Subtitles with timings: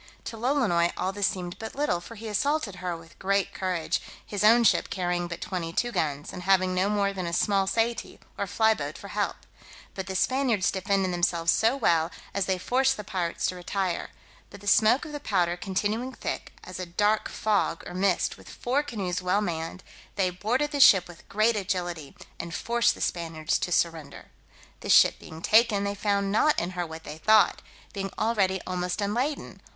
[0.23, 4.43] To Lolonois all this seemed but little, for he assaulted her with great courage, his
[4.43, 8.17] own ship carrying but twenty two guns, and having no more than a small saety
[8.35, 9.35] or fly boat for help:
[9.93, 14.09] but the Spaniards defended themselves so well, as they forced the pirates to retire;
[14.49, 18.49] but the smoke of the powder continuing thick, as a dark fog or mist, with
[18.49, 19.83] four canoes well manned,
[20.15, 24.31] they boarded the ship with great agility, and forced the Spaniards to surrender.
[24.79, 27.61] The ship being taken, they found not in her what they thought,
[27.93, 29.61] being already almost unladen.